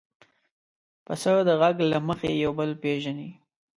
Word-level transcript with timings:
پسه 1.05 1.33
د 1.47 1.49
غږ 1.61 1.75
له 1.91 1.97
مخې 2.07 2.29
یو 2.43 2.51
بل 2.59 2.71
پېژني. 2.81 3.29